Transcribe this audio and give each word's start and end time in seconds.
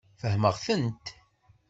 Fehmeɣ-tent. 0.21 1.05